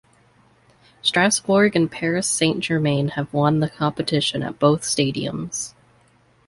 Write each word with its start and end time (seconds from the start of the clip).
Strasbourg 1.03 1.75
and 1.75 1.91
Paris 1.91 2.27
Saint-Germain 2.27 3.09
have 3.09 3.31
won 3.31 3.59
the 3.59 3.69
competition 3.69 4.41
at 4.41 4.57
both 4.57 4.81
stadiums. 4.81 5.75